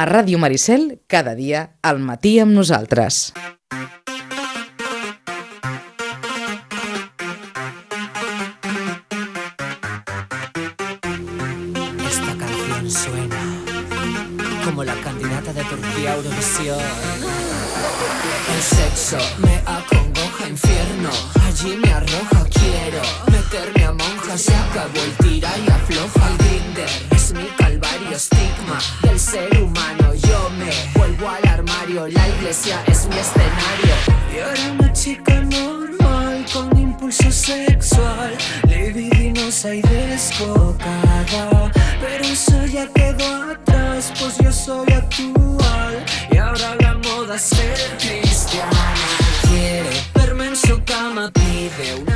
[0.00, 3.32] A Ràdio Maricel, cada dia, al matí amb nosaltres.
[12.06, 13.42] Esta canción suena
[14.64, 16.78] como la candidata de Turquía a Eurovisión.
[18.54, 21.10] El sexo me acongoja infierno,
[21.44, 23.02] allí me arroja, quiero
[23.32, 26.90] meterme a monja, se acabó el tira y afloja el grinder.
[27.10, 29.67] Es mi calvario estigma del ser humano,
[32.06, 33.94] la iglesia es mi escenario.
[34.32, 38.36] Y ahora una chica normal con impulso sexual,
[38.68, 46.94] libidinosa y descocada, pero eso ya quedó atrás, pues yo soy actual y ahora la
[46.94, 48.70] moda es ser cristiana.
[49.48, 51.94] Quiere verme en su cama, pide.
[51.94, 52.07] Dulce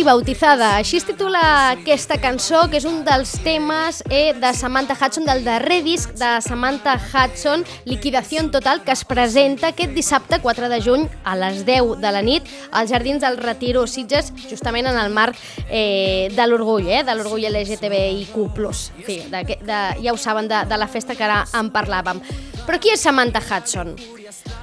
[0.00, 1.40] i bautizada, així es titula
[1.74, 6.30] aquesta cançó, que és un dels temes eh, de Samantha Hudson, del darrer disc de
[6.40, 11.98] Samantha Hudson, Liquidació Total, que es presenta aquest dissabte 4 de juny a les 10
[12.00, 15.36] de la nit als Jardins del Retiro Sitges, justament en el marc
[15.68, 18.72] eh, de l'orgull, eh, de l'orgull LGTBIQ+.
[19.04, 22.24] Fi, de, de, ja ho saben, de, de la festa que ara en parlàvem.
[22.64, 23.96] Però qui és Samantha Hudson?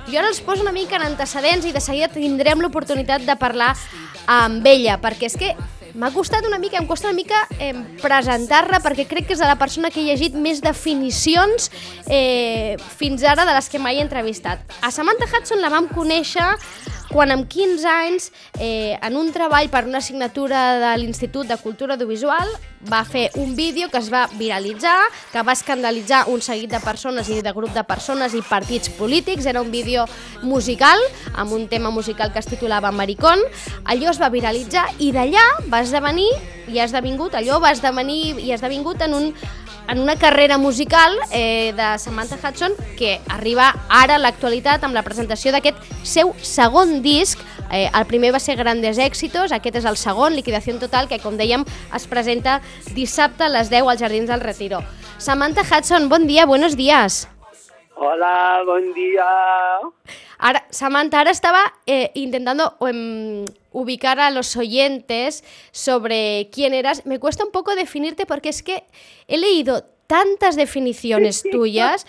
[0.08, 3.74] Jo ara els poso una mica en antecedents i de seguida tindrem l'oportunitat de parlar
[4.28, 5.54] amb ella, perquè és que
[5.98, 9.50] m'ha costat una mica, em costa una mica eh, presentar-la perquè crec que és de
[9.50, 11.72] la persona que he llegit més definicions
[12.06, 14.62] eh, fins ara de les que mai he entrevistat.
[14.84, 16.46] A Samantha Hudson la vam conèixer
[17.10, 21.96] quan amb 15 anys, eh, en un treball per una assignatura de l'Institut de Cultura
[21.96, 22.50] Audiovisual,
[22.92, 24.98] va fer un vídeo que es va viralitzar,
[25.32, 29.46] que va escandalitzar un seguit de persones i de grup de persones i partits polítics.
[29.46, 30.06] Era un vídeo
[30.44, 31.00] musical,
[31.34, 33.40] amb un tema musical que es titulava Maricón.
[33.86, 36.30] Allò es va viralitzar i d'allà va esdevenir,
[36.68, 39.34] i ha esdevingut, allò va esdevenir i ha esdevingut en un
[39.88, 45.04] en una carrera musical eh, de Samantha Hudson que arriba ara a l'actualitat amb la
[45.04, 47.40] presentació d'aquest seu segon disc.
[47.72, 51.38] Eh, el primer va ser Grandes Éxitos, aquest és el segon, Liquidació Total, que com
[51.40, 51.66] dèiem
[51.96, 52.60] es presenta
[52.96, 54.84] dissabte a les 10 als Jardins del Retiro.
[55.18, 57.28] Samantha Hudson, bon dia, buenos días.
[58.00, 59.26] Hola, buen día.
[60.38, 67.08] Ahora, Samantha, ahora estaba eh, intentando em, ubicar a los oyentes sobre quién eras.
[67.08, 68.84] Me cuesta un poco definirte porque es que
[69.28, 72.06] he leído tantas definiciones tuyas.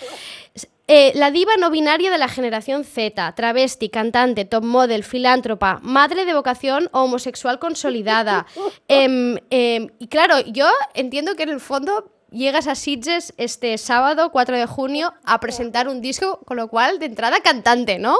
[0.88, 6.26] Eh, la diva no binaria de la generación Z, travesti, cantante, top model, filántropa, madre
[6.26, 8.46] de vocación homosexual consolidada.
[8.88, 14.30] Em, em, y claro, yo entiendo que en el fondo llegas a Sitges este sábado
[14.30, 18.16] 4 de junio a presentar un disco, con lo cual de entrada cantante, ¿no?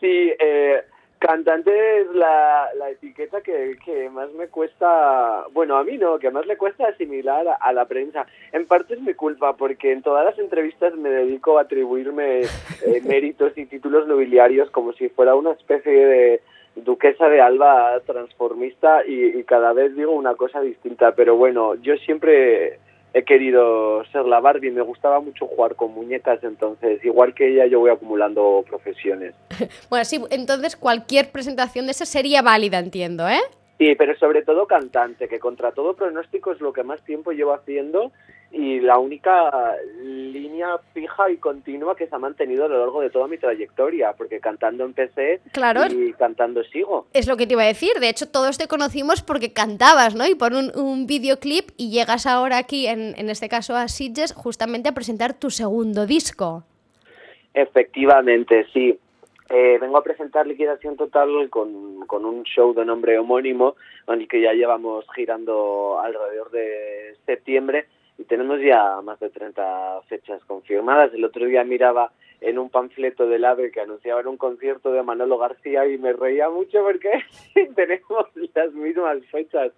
[0.00, 0.82] Sí, eh,
[1.18, 6.30] cantante es la, la etiqueta que, que, más me cuesta, bueno, a mí no, que
[6.30, 8.26] más le cuesta asimilar a, a, la prensa.
[8.52, 12.48] En parte es mi culpa, porque en todas las entrevistas me dedico a atribuirme eh,
[13.04, 16.40] méritos y títulos nobiliarios como si fuera una especie de
[16.76, 21.96] duquesa de Alba transformista y, y cada vez digo una cosa distinta, pero bueno, yo
[21.98, 22.80] siempre
[23.14, 27.66] he querido ser la Barbie, me gustaba mucho jugar con muñecas, entonces igual que ella
[27.66, 29.34] yo voy acumulando profesiones.
[29.88, 33.40] bueno, sí, entonces cualquier presentación de esa sería válida, entiendo, ¿eh?
[33.78, 37.54] Sí, pero sobre todo cantante, que contra todo pronóstico es lo que más tiempo llevo
[37.54, 38.10] haciendo
[38.54, 43.10] y la única línea fija y continua que se ha mantenido a lo largo de
[43.10, 47.06] toda mi trayectoria, porque cantando empecé claro, y cantando sigo.
[47.12, 50.26] Es lo que te iba a decir, de hecho todos te conocimos porque cantabas, ¿no?
[50.26, 54.32] Y por un, un videoclip y llegas ahora aquí, en, en este caso a Sitges,
[54.32, 56.62] justamente a presentar tu segundo disco.
[57.52, 58.98] Efectivamente, sí.
[59.50, 63.74] Eh, vengo a presentar Liquidación Total con, con, un show de nombre homónimo,
[64.06, 67.86] con el que ya llevamos girando alrededor de septiembre
[68.24, 71.12] y tenemos ya más de 30 fechas confirmadas.
[71.12, 75.36] El otro día miraba en un panfleto del AVE que anunciaban un concierto de Manolo
[75.36, 77.10] García y me reía mucho porque
[77.74, 79.72] tenemos las mismas fechas.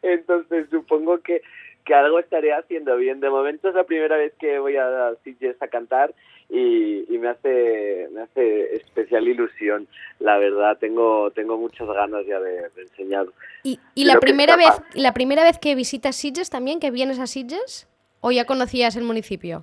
[0.00, 1.42] Entonces supongo que,
[1.84, 3.20] que algo estaré haciendo bien.
[3.20, 6.14] De momento es la primera vez que voy a Sitges a cantar
[6.48, 9.86] y, y, me hace me hace especial ilusión
[10.18, 13.26] la verdad tengo tengo muchas ganas ya de, de enseñar
[13.62, 17.28] y, y la primera vez la primera vez que visitas Sitges también que vienes a
[17.28, 17.88] Sitges
[18.20, 19.62] o ya conocías el municipio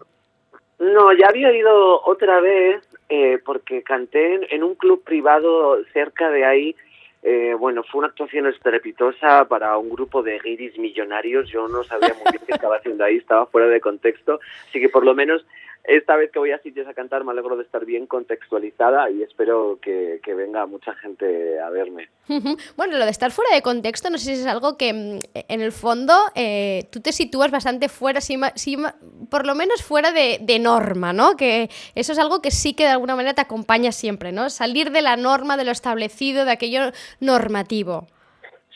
[0.80, 6.46] no ya había ido otra vez eh, porque canté en, un club privado cerca de
[6.46, 6.76] ahí
[7.24, 11.50] eh, bueno, fue una actuación estrepitosa para un grupo de guiris millonarios.
[11.50, 14.40] Yo no sabía muy bien qué estaba haciendo ahí, estaba fuera de contexto.
[14.70, 15.46] Así que por lo menos
[15.88, 19.24] esta vez que voy a sitios a cantar me alegro de estar bien contextualizada y
[19.24, 22.10] espero que, que venga mucha gente a verme.
[22.76, 25.62] Bueno, lo de estar fuera de contexto, no sé si es algo que mm, en
[25.62, 28.78] el fondo eh, tú te sitúas bastante fuera, si, si,
[29.32, 31.38] por lo menos fuera de, de, norma, ¿no?
[31.38, 34.50] Que eso es algo que sí que de alguna manera te acompaña siempre, ¿no?
[34.50, 36.92] Salir de la norma, de lo establecido, de aquello
[37.22, 38.08] normativo.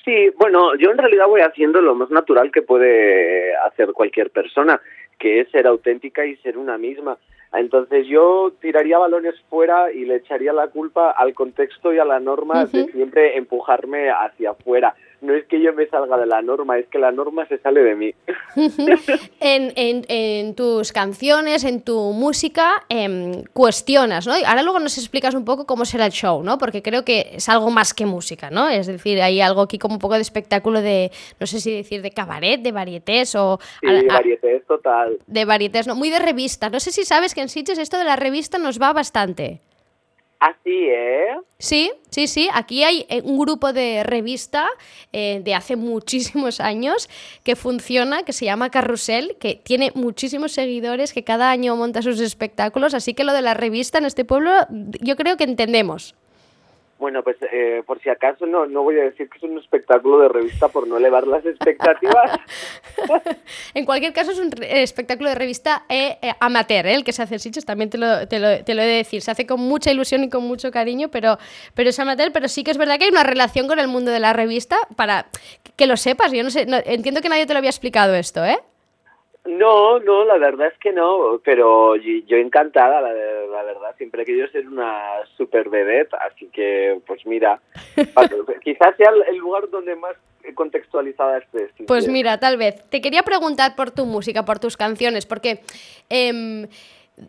[0.05, 4.81] Sí, bueno, yo en realidad voy haciendo lo más natural que puede hacer cualquier persona
[5.21, 7.17] que es ser auténtica y ser una misma.
[7.53, 12.19] Entonces yo tiraría balones fuera y le echaría la culpa al contexto y a la
[12.19, 16.77] norma de siempre empujarme hacia afuera no es que yo me salga de la norma,
[16.79, 18.13] es que la norma se sale de mí.
[19.39, 24.33] en, en, en, tus canciones, en tu música, eh, cuestionas, ¿no?
[24.33, 26.57] Ahora luego nos explicas un poco cómo será el show, ¿no?
[26.57, 28.67] Porque creo que es algo más que música, ¿no?
[28.67, 32.01] Es decir, hay algo aquí como un poco de espectáculo de, no sé si decir,
[32.01, 33.59] de cabaret, de varietés o...
[33.79, 35.19] Sí, de varietés total.
[35.27, 35.95] De varietés, ¿no?
[35.95, 36.69] Muy de revista.
[36.69, 39.61] No sé si sabes que en Sitges esto de la revista nos va bastante.
[40.41, 41.37] Así, ¿eh?
[41.59, 42.49] Sí, sí, sí.
[42.51, 44.67] Aquí hay eh, un grupo de revista
[45.13, 47.11] eh, de hace muchísimos años
[47.43, 52.19] que funciona, que se llama Carrusel, que tiene muchísimos seguidores, que cada año monta sus
[52.19, 52.95] espectáculos.
[52.95, 54.51] Así que lo de la revista en este pueblo,
[54.99, 56.15] yo creo que entendemos.
[57.01, 60.19] Bueno, pues eh, por si acaso no, no voy a decir que es un espectáculo
[60.19, 62.39] de revista por no elevar las expectativas.
[63.73, 67.33] en cualquier caso es un espectáculo de revista eh, eh, amateur, el que se hace
[67.33, 69.23] en Sitges, también te lo, te, lo, te lo, he de decir.
[69.23, 71.39] Se hace con mucha ilusión y con mucho cariño, pero,
[71.73, 74.11] pero es amateur, pero sí que es verdad que hay una relación con el mundo
[74.11, 75.25] de la revista para
[75.75, 76.31] que lo sepas.
[76.31, 78.59] Yo no sé, no, entiendo que nadie te lo había explicado esto, ¿eh?
[79.45, 84.25] No, no, la verdad es que no, pero yo encantada, la, la verdad, siempre he
[84.25, 85.03] querido ser una
[85.35, 87.59] super vedette, así que, pues mira,
[88.63, 90.15] quizás sea el lugar donde más
[90.53, 91.69] contextualizada esté.
[91.87, 92.83] pues mira, tal vez.
[92.89, 95.61] Te quería preguntar por tu música, por tus canciones, porque...
[96.09, 96.67] Eh,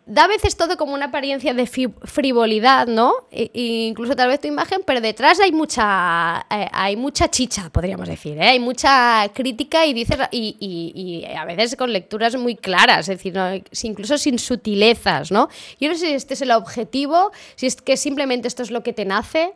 [0.05, 3.13] da a veces todo como una apariencia de frivolidad, ¿no?
[3.31, 8.07] E, incluso tal vez tu imagen, pero detrás hay mucha, eh, hay mucha chicha, podríamos
[8.07, 8.49] decir, ¿eh?
[8.49, 13.17] Hay mucha crítica y, dices, y, y, y, a veces con lecturas muy claras, es
[13.17, 13.49] decir, ¿no?
[13.83, 15.47] incluso sin sutilezas, ¿no?
[15.79, 18.81] Yo no sé si este es el objetivo, si es que simplemente esto es lo
[18.81, 19.53] que te nace.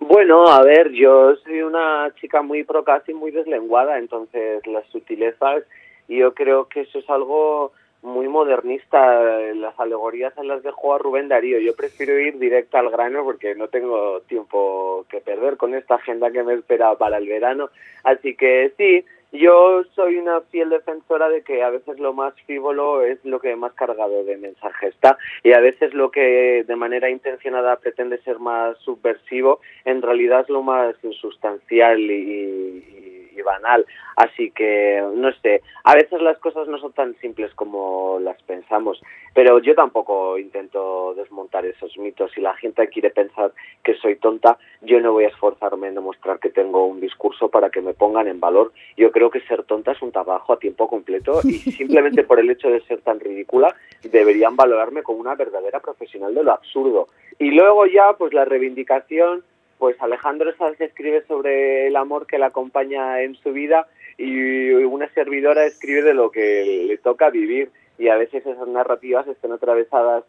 [0.00, 5.62] Bueno, a ver, yo soy una chica muy procas y muy deslenguada, entonces las sutilezas,
[6.08, 7.72] yo creo que eso es algo
[8.06, 9.20] muy modernista.
[9.54, 11.58] Las alegorías se las dejo a Rubén Darío.
[11.58, 16.30] Yo prefiero ir directo al grano porque no tengo tiempo que perder con esta agenda
[16.30, 17.68] que me espera para el verano.
[18.04, 23.02] Así que sí, yo soy una fiel defensora de que a veces lo más frívolo
[23.02, 27.10] es lo que más cargado de mensaje está y a veces lo que de manera
[27.10, 33.86] intencionada pretende ser más subversivo en realidad es lo más sustancial y, y banal.
[34.16, 39.00] Así que, no sé, a veces las cosas no son tan simples como las pensamos,
[39.34, 42.32] pero yo tampoco intento desmontar esos mitos.
[42.32, 43.52] Si la gente quiere pensar
[43.82, 47.70] que soy tonta, yo no voy a esforzarme en demostrar que tengo un discurso para
[47.70, 48.72] que me pongan en valor.
[48.96, 52.50] Yo creo que ser tonta es un trabajo a tiempo completo y simplemente por el
[52.50, 57.08] hecho de ser tan ridícula deberían valorarme como una verdadera profesional de lo absurdo.
[57.38, 59.44] Y luego ya, pues la reivindicación
[59.78, 63.86] pues Alejandro Sanz escribe sobre el amor que la acompaña en su vida
[64.16, 67.70] y una servidora escribe de lo que le toca vivir.
[67.98, 70.24] Y a veces esas narrativas están atravesadas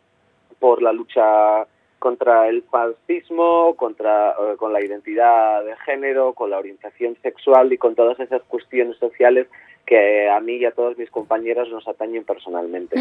[0.60, 1.68] por la lucha
[2.00, 7.78] contra el fascismo, contra eh, con la identidad de género, con la orientación sexual y
[7.78, 9.48] con todas esas cuestiones sociales
[9.88, 13.00] que a mí y a todos mis compañeros nos atañen personalmente.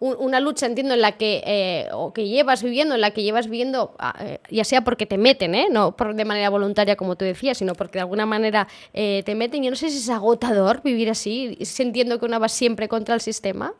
[0.00, 3.48] Una lucha, entiendo, en la que, eh, o que llevas viviendo, en la que llevas
[3.48, 5.66] viviendo, ah, eh, ya sea porque te meten, ¿eh?
[5.70, 9.34] no por, de manera voluntaria, como tú decías, sino porque de alguna manera eh, te
[9.34, 9.62] meten.
[9.62, 13.20] Yo no sé si es agotador vivir así, sintiendo que uno va siempre contra el
[13.20, 13.74] sistema.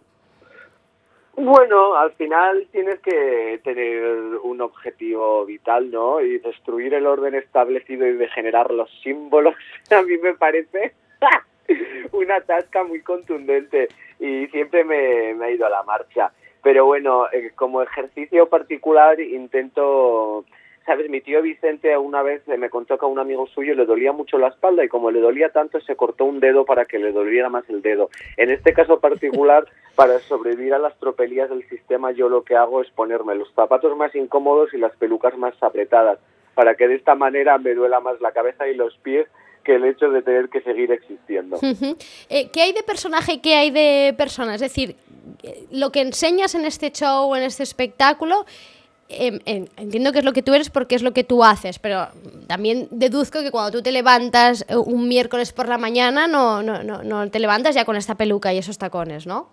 [1.37, 4.05] Bueno, al final tienes que tener
[4.43, 6.21] un objetivo vital, ¿no?
[6.21, 9.55] Y destruir el orden establecido y degenerar los símbolos,
[9.91, 10.95] a mí me parece
[12.13, 13.89] una tasca muy contundente
[14.21, 16.33] y siempre me, me, ha ido a la marcha.
[16.63, 20.45] Pero bueno, eh, como ejercicio particular intento,
[20.85, 24.13] sabes, mi tío Vicente una vez me contó que a un amigo suyo le dolía
[24.13, 27.13] mucho la espalda y como le dolía tanto se cortó un dedo para que le
[27.13, 28.11] doliera más el dedo.
[28.37, 32.83] En este caso particular, para sobrevivir a las tropelías del sistema, yo lo que hago
[32.83, 36.19] es ponerme los zapatos más incómodos y las pelucas más apretadas,
[36.55, 39.27] para que de esta manera me duela más la cabeza y los pies
[39.65, 41.59] que el hecho de tener que seguir existiendo.
[42.29, 44.55] eh, ¿Qué hay de personaje y qué hay de persona?
[44.55, 44.97] Es decir,
[45.71, 48.45] lo que enseñas en este show, en este espectáculo,
[49.09, 51.79] eh, eh, entiendo que es lo que tú eres porque es lo que tú haces,
[51.79, 52.09] pero
[52.47, 57.03] también deduzco que cuando tú te levantas un miércoles por la mañana no, no, no,
[57.03, 59.49] no te levantas ya con esta peluca y esos tacones, ¿no?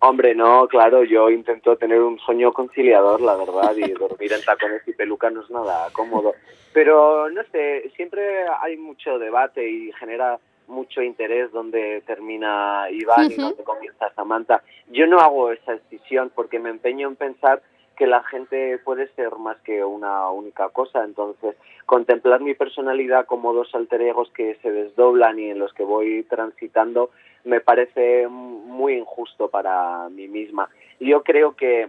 [0.00, 4.86] Hombre, no, claro, yo intento tener un sueño conciliador, la verdad, y dormir en tacones
[4.86, 6.34] y peluca no es nada cómodo.
[6.72, 13.34] Pero, no sé, siempre hay mucho debate y genera mucho interés donde termina Iván y
[13.34, 14.62] donde comienza Samantha.
[14.88, 17.62] Yo no hago esa decisión porque me empeño en pensar
[17.98, 21.02] que la gente puede ser más que una única cosa.
[21.04, 25.82] Entonces, contemplar mi personalidad como dos alter egos que se desdoblan y en los que
[25.82, 27.10] voy transitando
[27.44, 30.68] me parece muy injusto para mí misma.
[31.00, 31.88] Yo creo que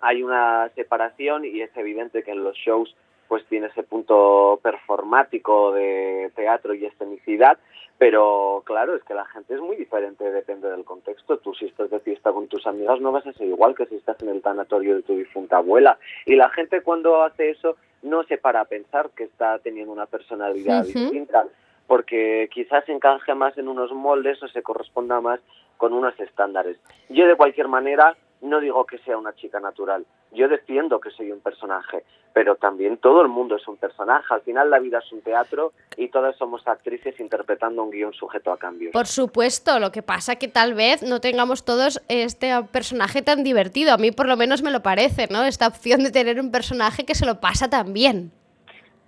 [0.00, 2.94] hay una separación y es evidente que en los shows
[3.30, 7.58] pues tiene ese punto performático de teatro y escenicidad,
[7.96, 11.38] pero claro, es que la gente es muy diferente, depende del contexto.
[11.38, 13.94] Tú si estás de fiesta con tus amigas no vas a ser igual que si
[13.94, 15.96] estás en el tanatorio de tu difunta abuela.
[16.26, 20.06] Y la gente cuando hace eso no se para a pensar que está teniendo una
[20.06, 21.46] personalidad distinta,
[21.86, 25.38] porque quizás encaje más en unos moldes o se corresponda más
[25.76, 26.78] con unos estándares.
[27.08, 31.32] Yo de cualquier manera no digo que sea una chica natural, yo defiendo que soy
[31.32, 34.32] un personaje, pero también todo el mundo es un personaje.
[34.32, 38.52] Al final la vida es un teatro y todas somos actrices interpretando un guion sujeto
[38.52, 38.92] a cambios.
[38.92, 43.92] Por supuesto, lo que pasa que tal vez no tengamos todos este personaje tan divertido.
[43.92, 45.44] A mí por lo menos me lo parece, ¿no?
[45.44, 48.32] Esta opción de tener un personaje que se lo pasa tan bien.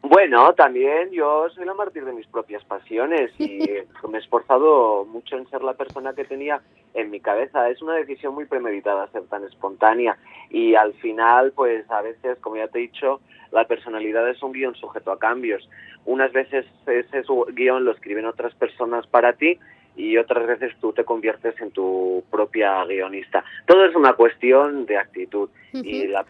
[0.02, 3.60] Bueno, también yo soy la mártir de mis propias pasiones y
[4.08, 6.60] me he esforzado mucho en ser la persona que tenía
[6.92, 7.70] en mi cabeza.
[7.70, 10.18] Es una decisión muy premeditada ser tan espontánea
[10.50, 13.20] y al final, pues a veces, como ya te he dicho,
[13.52, 15.68] la personalidad es un guion sujeto a cambios.
[16.04, 19.60] Unas veces ese guion lo escriben otras personas para ti
[19.96, 23.44] y otras veces tú te conviertes en tu propia guionista.
[23.66, 26.24] Todo es una cuestión de actitud y la,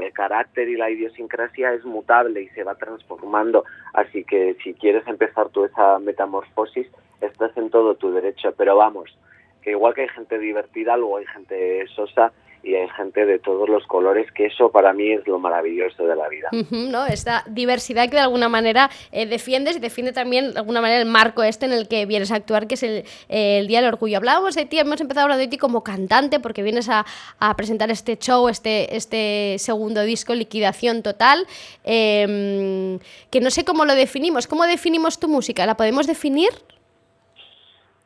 [0.00, 3.64] el carácter y la idiosincrasia es mutable y se va transformando.
[3.92, 6.86] Así que si quieres empezar tú esa metamorfosis,
[7.20, 8.52] estás en todo tu derecho.
[8.56, 9.16] Pero vamos,
[9.62, 12.32] que igual que hay gente divertida, luego hay gente sosa
[12.64, 16.16] y hay gente de todos los colores, que eso para mí es lo maravilloso de
[16.16, 16.48] la vida.
[16.70, 17.06] ¿no?
[17.06, 21.08] Esta diversidad que de alguna manera eh, defiendes y defiende también de alguna manera el
[21.08, 24.16] marco este en el que vienes a actuar, que es el, el Día del Orgullo.
[24.16, 27.04] Hablábamos de ti, hemos empezado hablando de ti como cantante, porque vienes a,
[27.38, 31.46] a presentar este show, este, este segundo disco, Liquidación Total,
[31.84, 32.98] eh,
[33.30, 34.46] que no sé cómo lo definimos.
[34.46, 35.66] ¿Cómo definimos tu música?
[35.66, 36.50] ¿La podemos definir?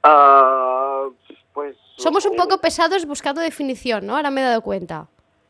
[0.04, 1.17] Uh, pues
[1.98, 4.16] somos un poco pesados buscando definición, ¿no?
[4.16, 5.08] Ahora me he dado cuenta.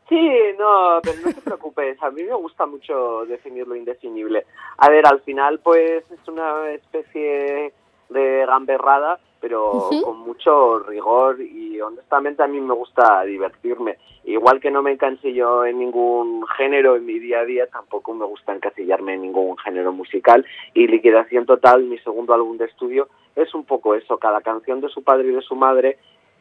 [0.09, 4.45] Sí, no, pero no te preocupes, a mí me gusta mucho definir lo indefinible.
[4.77, 7.71] A ver, al final pues es una especie
[8.09, 13.97] de gamberrada, pero con mucho rigor y honestamente a mí me gusta divertirme.
[14.23, 18.25] Igual que no me encasillo en ningún género en mi día a día, tampoco me
[18.25, 23.53] gusta encasillarme en ningún género musical y Liquidación Total, mi segundo álbum de estudio, es
[23.53, 25.99] un poco eso, cada canción de su padre y de su madre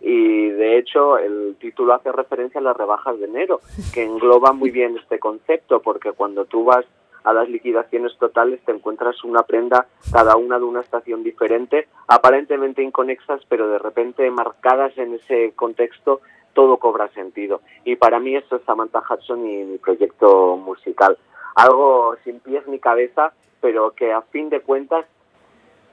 [0.08, 3.60] y de hecho el título hace referencia a las rebajas de enero,
[3.92, 6.86] que engloba muy bien este concepto, porque cuando tú vas
[7.24, 12.82] a las liquidaciones totales te encuentras una prenda, cada una de una estación diferente, aparentemente
[12.82, 16.22] inconexas, pero de repente marcadas en ese contexto,
[16.54, 17.60] todo cobra sentido.
[17.84, 21.18] Y para mí eso es Samantha Hudson y mi proyecto musical.
[21.54, 25.04] Algo sin pies ni cabeza, pero que a fin de cuentas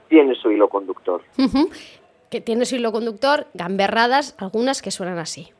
[0.08, 1.22] tiene su hilo conductor
[2.42, 5.55] tiene su conductor, gamberradas, algunas que suenan así.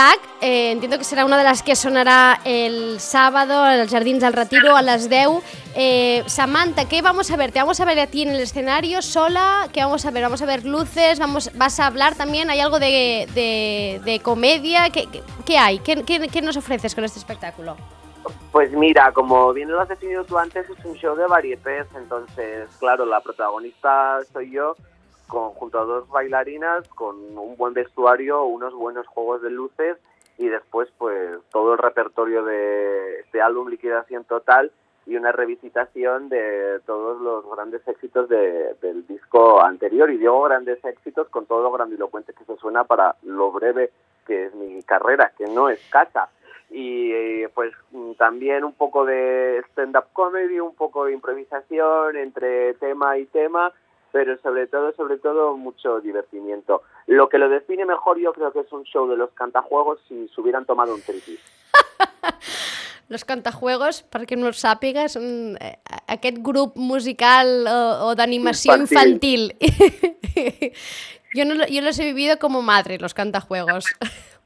[0.00, 4.22] Lag, eh, entiendo que será una de las que sonará el sábado en los Jardins
[4.22, 5.42] del Retiro a las 10.
[5.74, 7.52] Eh, Samantha, ¿qué vamos a ver?
[7.52, 9.68] ¿Te vamos a ver a ti en el escenario sola?
[9.74, 10.22] ¿Qué vamos a ver?
[10.22, 11.18] ¿Vamos a ver luces?
[11.18, 12.48] Vamos, ¿Vas a hablar también?
[12.48, 13.28] ¿Hay algo de,
[14.02, 14.88] de, comedia?
[14.88, 15.06] ¿Qué,
[15.44, 15.80] qué hay?
[15.80, 17.76] ¿Qué, ¿Qué, nos ofreces con este espectáculo?
[18.52, 22.70] Pues mira, como bien lo has definido tú antes, es un show de varietés, entonces,
[22.78, 24.76] claro, la protagonista soy yo,
[25.30, 29.96] junto a dos bailarinas con un buen vestuario, unos buenos juegos de luces
[30.38, 34.72] y después pues todo el repertorio de este álbum Liquidación Total
[35.06, 40.84] y una revisitación de todos los grandes éxitos de, del disco anterior y digo grandes
[40.84, 43.90] éxitos con todo lo grandilocuente que se suena para lo breve
[44.26, 46.28] que es mi carrera, que no es casa.
[46.70, 47.72] Y pues
[48.16, 53.72] también un poco de stand-up comedy, un poco de improvisación entre tema y tema,
[54.12, 56.82] pero sobre todo, sobre todo, mucho divertimiento.
[57.06, 60.28] Lo que lo define mejor yo creo que es un show de los cantajuegos si
[60.28, 61.40] se hubieran tomado un tripis.
[63.10, 65.80] Los cantajuegos, perquè no ho sàpiga, són eh,
[66.14, 69.48] aquest grup musical o, o d'animació infantil.
[69.58, 70.70] infantil.
[71.34, 73.86] yo, no, yo los he vivido como madre, los cantajuegos.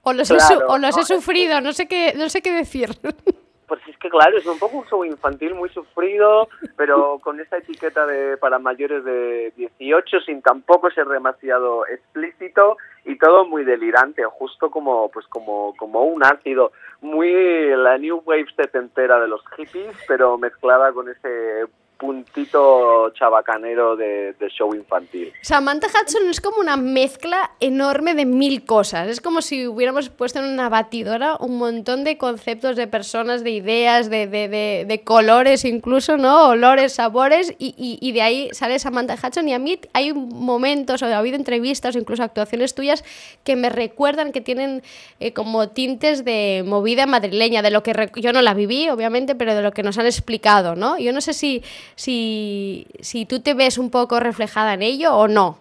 [0.00, 2.96] O los, claro, he, o los he sufrido, no sé qué, no sé qué decir.
[3.66, 7.58] Pues es que claro, es un poco un show infantil muy sufrido, pero con esa
[7.58, 14.24] etiqueta de para mayores de 18 sin tampoco ser demasiado explícito y todo muy delirante,
[14.24, 17.32] justo como pues como como un ácido, muy
[17.76, 21.66] la new wave setentera de los hippies, pero mezclada con ese
[21.98, 25.32] puntito chabacanero de, show infantil.
[25.42, 29.08] Samantha Hudson es como una mezcla enorme de mil cosas.
[29.08, 33.50] Es como si hubiéramos puesto en una batidora un montón de conceptos, de personas, de
[33.50, 36.48] ideas, de, de, de, de colores incluso, ¿no?
[36.48, 39.48] Olores, sabores, y, y, y, de ahí sale Samantha Hudson.
[39.48, 43.04] Y a mí hay momentos, o ha habido entrevistas o incluso actuaciones tuyas
[43.44, 44.82] que me recuerdan que tienen
[45.20, 49.54] eh, como tintes de movida madrileña, de lo que yo no la viví, obviamente, pero
[49.54, 50.98] de lo que nos han explicado, ¿no?
[50.98, 51.62] Yo no sé si
[51.94, 55.58] si, si tú te ves un poco reflejada en ello o no.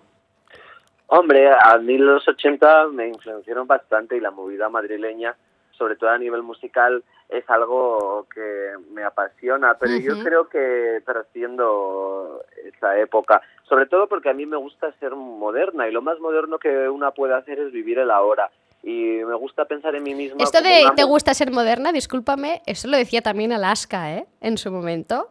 [1.08, 5.36] Hombre, a mí los 80 me influenciaron bastante y la movida madrileña,
[5.72, 10.04] sobre todo a nivel musical, es algo que me apasiona, pero uh -huh.
[10.04, 15.88] yo creo que trasciendo esa época, sobre todo porque a mí me gusta ser moderna
[15.88, 18.50] y lo más moderno que una puede hacer es vivir el ahora
[18.84, 20.44] y me gusta pensar en mí misma.
[20.44, 24.26] Esto de te gusta ser moderna, discúlpame, eso lo decía también Alaska, ¿eh?
[24.42, 25.30] En su momento.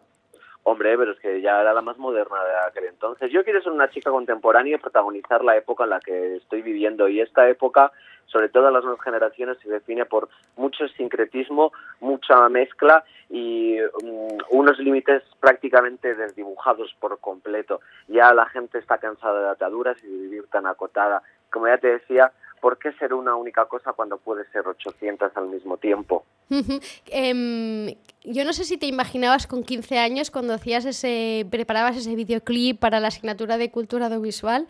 [0.65, 3.33] Hombre, pero es que ya era la más moderna de aquel entonces.
[3.33, 7.09] Yo quiero ser una chica contemporánea y protagonizar la época en la que estoy viviendo.
[7.09, 7.91] Y esta época,
[8.27, 14.39] sobre todo en las nuevas generaciones, se define por mucho sincretismo, mucha mezcla y um,
[14.51, 17.81] unos límites prácticamente desdibujados por completo.
[18.07, 21.23] Ya la gente está cansada de ataduras y de vivir tan acotada.
[21.51, 22.31] Como ya te decía,
[22.63, 26.25] ¿por qué ser una única cosa cuando puede ser 800 al mismo tiempo?
[27.07, 32.15] Eh, yo no sé si te imaginabas con 15 años cuando hacías ese, preparabas ese
[32.15, 34.69] videoclip para la asignatura de cultura audiovisual,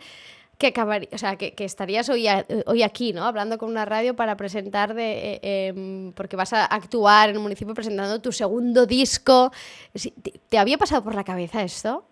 [0.57, 3.25] que acabaría, o sea, que, que estarías hoy, a, hoy aquí, ¿no?
[3.25, 7.43] Hablando con una radio para presentar de, eh, eh, porque vas a actuar en un
[7.43, 9.51] municipio presentando tu segundo disco.
[9.93, 12.05] ¿Te, ¿Te había pasado por la cabeza esto?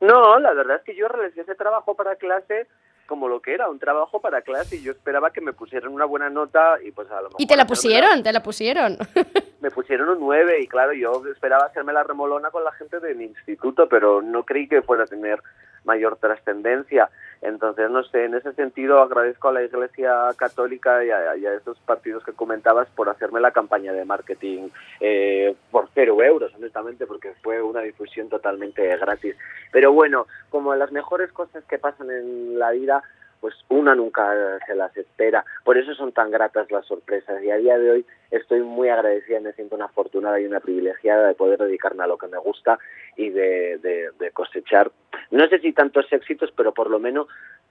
[0.00, 2.66] No, la verdad es que yo realicé ese trabajo para clase
[3.10, 6.04] como lo que era, un trabajo para clase y yo esperaba que me pusieran una
[6.04, 7.40] buena nota y pues a lo mejor...
[7.40, 8.22] ¿Y te la pusieron?
[8.22, 8.96] ¿Te la pusieron?
[9.60, 13.20] me pusieron un 9 y claro, yo esperaba hacerme la remolona con la gente del
[13.20, 15.42] instituto, pero no creí que fuera a tener
[15.82, 17.10] mayor trascendencia.
[17.42, 21.54] Entonces, no sé, en ese sentido agradezco a la Iglesia Católica y a, y a
[21.54, 24.68] esos partidos que comentabas por hacerme la campaña de marketing
[25.00, 29.36] eh, por cero euros, honestamente, porque fue una difusión totalmente gratis.
[29.72, 33.02] Pero bueno, como las mejores cosas que pasan en la vida,
[33.40, 35.44] pues una nunca se las espera.
[35.64, 39.40] Por eso son tan gratas las sorpresas y a día de hoy estoy muy agradecida,
[39.40, 42.78] me siento una afortunada y una privilegiada de poder dedicarme a lo que me gusta
[43.16, 44.90] y de, de, de cosechar,
[45.30, 47.26] no sé si tantos éxitos, pero por lo menos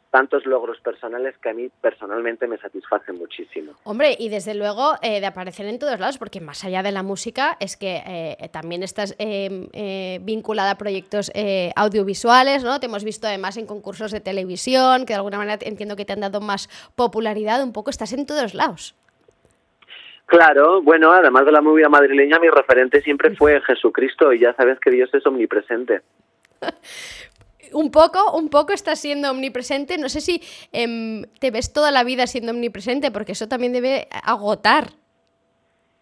[0.09, 3.73] tantos logros personales que a mí personalmente me satisfacen muchísimo.
[3.83, 7.03] Hombre, y desde luego eh, de aparecer en todos lados, porque más allá de la
[7.03, 11.31] música es que eh, también estás eh, vinculada a proyectos
[11.75, 12.79] audiovisuales, ¿no?
[12.79, 16.13] Te hemos visto además en concursos de televisión, que de alguna manera entiendo que te
[16.13, 18.95] han dado más popularidad, un poco estás en todos lados.
[20.25, 24.79] Claro, bueno, además de la movida madrileña, mi referente siempre fue Jesucristo y ya sabes
[24.79, 26.01] que Dios es omnipresente.
[27.73, 29.97] un poco, un poco estás siendo omnipresente.
[29.97, 34.07] No sé si eh, te ves toda la vida siendo omnipresente, porque eso también debe
[34.11, 34.89] agotar.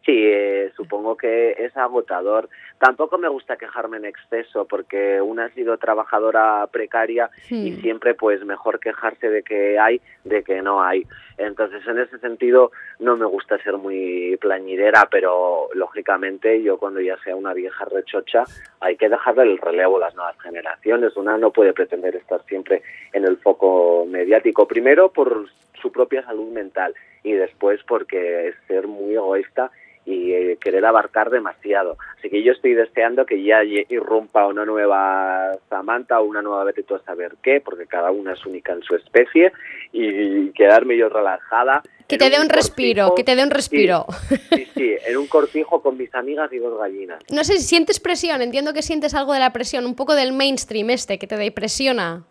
[0.05, 2.47] Sí, eh, supongo que es agotador.
[2.77, 8.45] Tampoco me gusta quejarme en exceso porque una ha sido trabajadora precaria y siempre pues
[8.45, 11.05] mejor quejarse de que hay de que no hay.
[11.37, 17.17] Entonces en ese sentido no me gusta ser muy plañidera, pero lógicamente yo cuando ya
[17.23, 18.43] sea una vieja rechocha
[18.79, 21.17] hay que dejarle el relevo a las nuevas generaciones.
[21.17, 24.67] Una no puede pretender estar siempre en el foco mediático.
[24.67, 25.47] Primero por
[25.81, 29.71] su propia salud mental y después porque es ser muy egoísta
[30.07, 31.97] y eh, querer abarcar demasiado.
[32.17, 36.83] Así que yo estoy deseando que ya irrumpa una nueva Samantha o una nueva vete
[36.83, 39.51] tú a saber qué, porque cada una es única en su especie
[39.91, 41.83] y quedarme yo relajada.
[42.07, 44.05] Que te dé un, respiro, que te dé un respiro.
[44.49, 47.21] Sí, sí, en un cortijo con mis amigas y dos gallinas.
[47.29, 50.31] No sé si sientes presión, entiendo que sientes algo de la presión, un poco del
[50.31, 52.23] mainstream este, que te depresiona.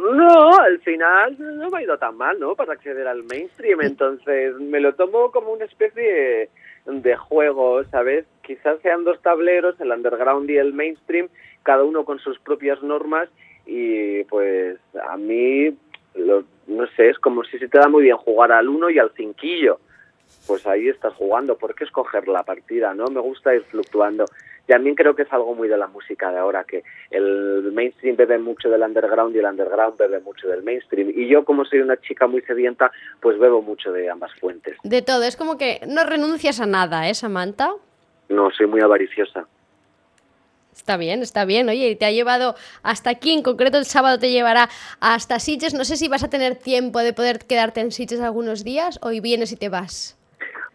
[0.00, 2.54] No, al final no me ha ido tan mal, ¿no?
[2.54, 6.48] Para acceder al mainstream, entonces me lo tomo como una especie
[6.86, 8.24] de juego, ¿sabes?
[8.42, 11.28] Quizás sean dos tableros, el underground y el mainstream,
[11.62, 13.28] cada uno con sus propias normas
[13.66, 15.76] y pues a mí,
[16.14, 19.12] no sé, es como si se te da muy bien jugar al uno y al
[19.12, 19.80] cinquillo.
[20.46, 22.94] Pues ahí estás jugando, ¿por qué escoger la partida?
[22.94, 23.06] ¿No?
[23.06, 24.26] Me gusta ir fluctuando
[24.70, 28.38] también creo que es algo muy de la música de ahora, que el mainstream bebe
[28.38, 31.10] mucho del underground y el underground bebe mucho del mainstream.
[31.14, 34.76] Y yo, como soy una chica muy sedienta, pues bebo mucho de ambas fuentes.
[34.84, 37.72] De todo, es como que no renuncias a nada, ¿eh, Samantha?
[38.28, 39.46] No, soy muy avariciosa.
[40.72, 41.68] Está bien, está bien.
[41.68, 44.68] Oye, te ha llevado hasta aquí, en concreto el sábado te llevará
[45.00, 45.74] hasta Sitges.
[45.74, 49.08] No sé si vas a tener tiempo de poder quedarte en Sitges algunos días o
[49.08, 50.19] vienes y te vas.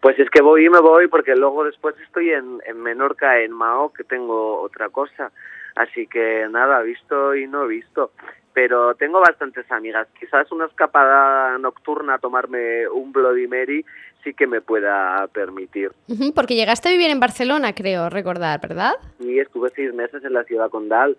[0.06, 3.50] Pues es que voy y me voy porque luego después estoy en, en Menorca, en
[3.50, 5.32] Mao, que tengo otra cosa.
[5.74, 8.12] Así que nada, visto y no visto.
[8.52, 10.06] Pero tengo bastantes amigas.
[10.16, 13.84] Quizás una escapada nocturna a tomarme un Bloody Mary
[14.22, 15.90] sí que me pueda permitir.
[16.36, 18.92] porque llegaste a vivir en Barcelona, creo recordar, ¿verdad?
[19.18, 21.16] Sí, estuve seis meses en la ciudad condal.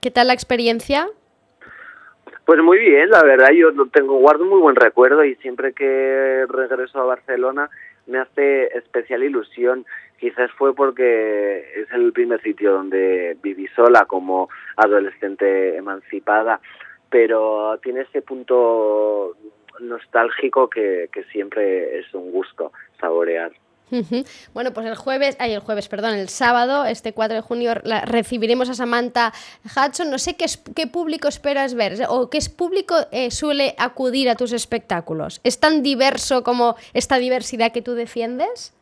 [0.00, 1.06] ¿Qué tal la experiencia?
[2.46, 6.98] Pues muy bien, la verdad, yo tengo guardo muy buen recuerdo y siempre que regreso
[6.98, 7.68] a Barcelona
[8.10, 9.86] me hace especial ilusión.
[10.18, 16.60] Quizás fue porque es el primer sitio donde viví sola como adolescente emancipada,
[17.08, 19.36] pero tiene ese punto
[19.80, 23.52] nostálgico que, que siempre es un gusto saborear.
[24.54, 27.74] Bueno, pues el jueves, ay, el jueves, perdón, el sábado, este 4 de junio,
[28.06, 29.32] recibiremos a Samantha
[29.64, 30.10] Hudson.
[30.10, 34.52] No sé qué, qué público esperas ver o qué público eh, suele acudir a tus
[34.52, 35.40] espectáculos.
[35.44, 38.74] ¿Es tan diverso como esta diversidad que tú defiendes?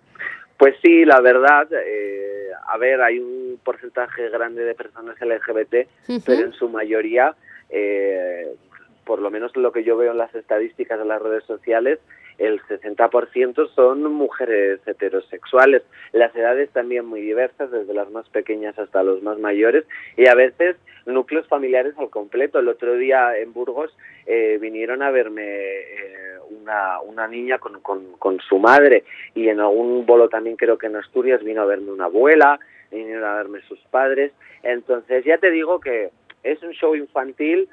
[0.59, 5.88] Pues sí, la verdad, eh, a ver, hay un porcentaje grande de personas LGBT,
[6.27, 7.37] pero en su mayoría,
[7.71, 8.57] eh,
[9.05, 12.01] por lo menos lo que yo veo en las estadísticas de las redes sociales,
[12.38, 15.83] el 60% son mujeres heterosexuales.
[16.12, 19.85] Las edades también muy diversas, desde las más pequeñas hasta los más mayores,
[20.16, 22.59] y a veces núcleos familiares al completo.
[22.59, 23.96] El otro día en Burgos
[24.27, 29.61] eh, vinieron a verme eh, una, una niña con, con, con su madre, y en
[29.61, 33.61] algún bolo también creo que en Asturias vino a verme una abuela, vinieron a verme
[33.62, 34.33] sus padres.
[34.62, 36.11] Entonces ya te digo que
[36.42, 37.68] es un show infantil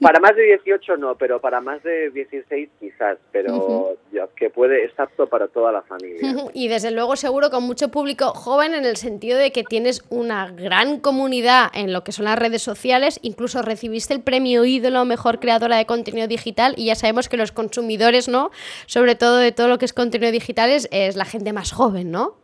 [0.00, 3.96] para más de 18 no, pero para más de 16 quizás, pero
[4.36, 6.34] que puede, es apto para toda la familia.
[6.54, 10.50] Y desde luego seguro con mucho público joven en el sentido de que tienes una
[10.50, 15.40] gran comunidad en lo que son las redes sociales, incluso recibiste el premio ídolo mejor
[15.40, 18.50] creadora de contenido digital y ya sabemos que los consumidores, ¿no?
[18.86, 22.10] Sobre todo de todo lo que es contenido digital es, es la gente más joven,
[22.10, 22.36] ¿no?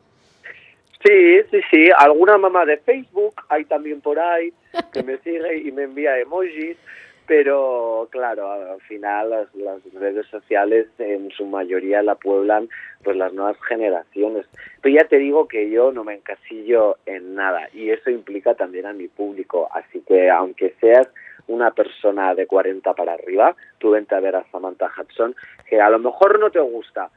[1.04, 1.88] Sí, sí, sí.
[1.98, 4.52] Alguna mamá de Facebook hay también por ahí
[4.92, 6.78] que me sigue y me envía emojis,
[7.26, 12.68] pero claro, al final las, las, redes sociales en su mayoría la pueblan
[13.02, 14.46] pues las nuevas generaciones.
[14.82, 18.86] Pero ya te digo que yo no me encasillo en nada y eso implica también
[18.86, 21.08] a mi público, así que aunque seas
[21.46, 25.34] una persona de 40 para arriba, tú vente a ver a Samantha Hudson,
[25.68, 27.10] que a lo mejor no te gusta,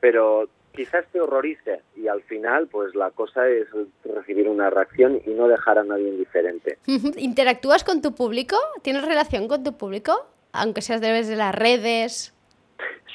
[0.00, 3.66] pero quizás te horrorice y al final pues la cosa es
[4.04, 6.78] recibir una reacción y no dejar a nadie indiferente.
[6.86, 8.56] ¿Interactúas con tu público?
[8.82, 10.26] ¿Tienes relación con tu público?
[10.52, 12.34] Aunque seas de las redes.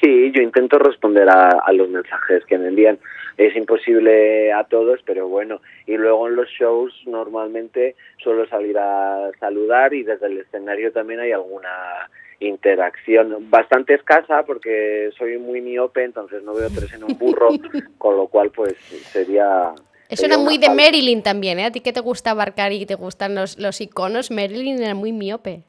[0.00, 2.98] Sí, yo intento responder a, los mensajes que me envían.
[3.38, 5.60] Es imposible a todos, pero bueno.
[5.86, 11.20] Y luego en los shows normalmente suelo salir a saludar y desde el escenario también
[11.20, 12.08] hay alguna
[12.40, 17.48] interacción bastante escasa porque soy muy miope, entonces no veo tres en un burro,
[17.98, 18.74] con lo cual pues
[19.10, 19.72] sería...
[20.08, 21.64] Eso era muy de Marilyn también, ¿eh?
[21.64, 25.12] A ti que te gusta abarcar y te gustan los, los iconos, Marilyn era muy
[25.12, 25.62] miope.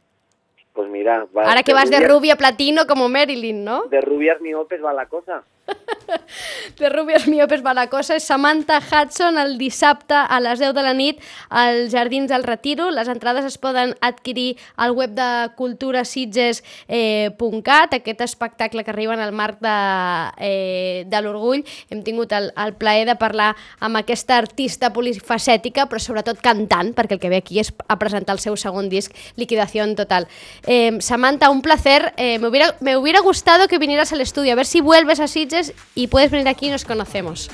[0.73, 1.25] Pues mira...
[1.33, 3.85] Ahora que vas de rubia platino como Marilyn, ¿no?
[3.85, 5.43] De rubias miopes va la cosa.
[6.79, 8.15] de Rubios Miopes va la cosa.
[8.15, 12.91] És Samantha Hudson el dissabte a les 10 de la nit als Jardins del Retiro.
[12.91, 19.31] Les entrades es poden adquirir al web de culturasitges.cat, aquest espectacle que arriba en el
[19.31, 21.65] marc de, eh, de l'Orgull.
[21.89, 27.13] Hem tingut el, el plaer de parlar amb aquesta artista polifacètica, però sobretot cantant, perquè
[27.17, 30.27] el que ve aquí és a presentar el seu segon disc, Liquidació Total.
[30.65, 32.13] Eh, Samantha, un placer.
[32.17, 35.27] Eh, me, hubiera, me hubiera gustado que vinieras al estudio, a ver si vuelves a
[35.27, 35.56] Sitges
[35.95, 37.49] y puedes venir aquí y nos conocemos.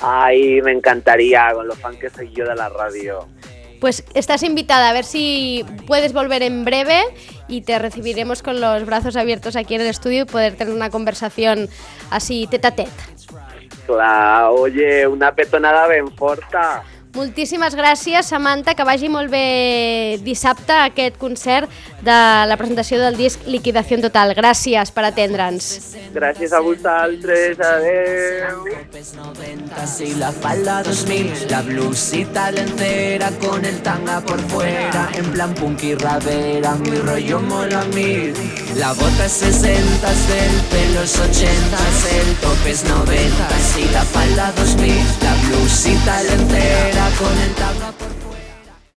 [0.00, 3.26] Ay, me encantaría, con lo fan que soy yo de la radio.
[3.80, 7.02] Pues estás invitada, a ver si puedes volver en breve
[7.48, 10.90] y te recibiremos con los brazos abiertos aquí en el estudio y poder tener una
[10.90, 11.68] conversación
[12.10, 12.90] así tete a tete.
[13.86, 16.84] Claro, oye, una petonada ben forta.
[17.12, 21.68] Moltíssimes gràcies, Samantha, que vagi molt bé dissabte aquest concert
[22.00, 22.16] de
[22.48, 24.32] la presentació del disc Liquidació Total.
[24.38, 25.68] Gràcies per atendre'ns.
[26.16, 28.64] Gràcies a vosaltres, adeu.
[30.00, 35.94] y la falda 2000, la blusita lencera con el tanga por fuera, en plan punky
[35.94, 38.32] rabera, mi rollo mola mí.
[38.76, 41.78] La bota es 60 del pelo es 80,
[42.20, 43.48] el tope es 90
[43.78, 46.22] y la falda 2000, la blusita
[47.02, 48.21] la conectaba por